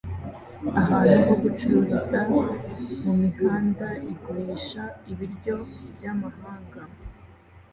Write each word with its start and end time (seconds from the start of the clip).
Ahantu 0.81 1.19
ho 1.27 1.33
gucururiza 1.43 2.19
mumihanda 3.05 3.87
igurisha 4.11 4.83
ibiryo 5.11 5.55
byamahanga 5.93 6.81